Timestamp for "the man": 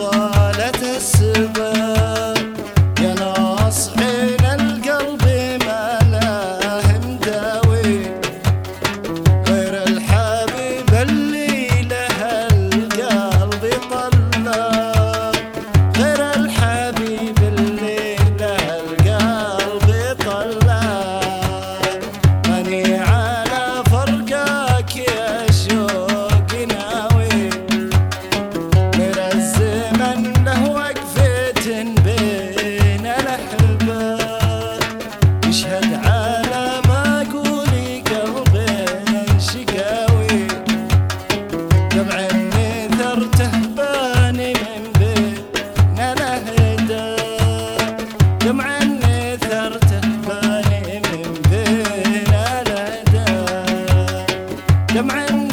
54.92-55.49